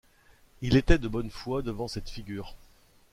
[0.63, 2.55] Il était de bonne foi devant cette figure.